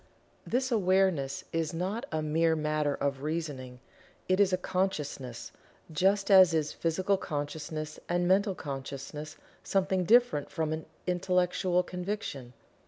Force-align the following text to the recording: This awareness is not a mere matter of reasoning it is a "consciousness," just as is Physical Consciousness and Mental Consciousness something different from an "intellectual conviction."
This 0.47 0.71
awareness 0.71 1.43
is 1.53 1.75
not 1.75 2.07
a 2.11 2.23
mere 2.23 2.55
matter 2.55 2.95
of 2.95 3.21
reasoning 3.21 3.79
it 4.27 4.39
is 4.39 4.51
a 4.51 4.57
"consciousness," 4.57 5.51
just 5.91 6.31
as 6.31 6.55
is 6.55 6.73
Physical 6.73 7.17
Consciousness 7.17 7.99
and 8.09 8.27
Mental 8.27 8.55
Consciousness 8.55 9.37
something 9.63 10.03
different 10.03 10.49
from 10.49 10.73
an 10.73 10.87
"intellectual 11.05 11.83
conviction." 11.83 12.53